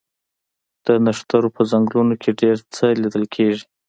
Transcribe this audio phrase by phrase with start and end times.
[0.85, 3.63] د نښترو په ځنګلونو کې ډیر څه لیدل کیږي